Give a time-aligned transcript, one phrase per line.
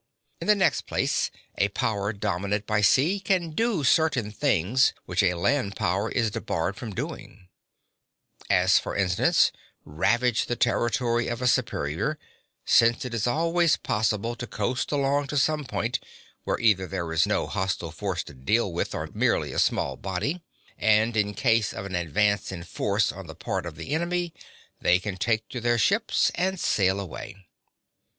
[0.39, 1.29] In the next place,
[1.59, 6.75] a power dominant by sea can do certain things which a land power is debarred
[6.75, 7.49] from doing;
[8.49, 9.51] as for instance,
[9.85, 12.17] ravage the territory of a superior,
[12.65, 15.99] since it is always possible to coast along to some point,
[16.45, 20.41] where either there is no hostile force to deal with or merely a small body;
[20.79, 24.33] and in case of an advance in force on the part of the enemy
[24.81, 27.45] they can take to their ships and sail away.